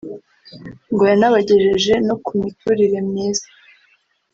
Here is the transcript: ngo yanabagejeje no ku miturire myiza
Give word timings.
ngo 0.91 1.03
yanabagejeje 1.11 1.93
no 2.07 2.15
ku 2.23 2.31
miturire 2.43 2.97
myiza 3.09 3.45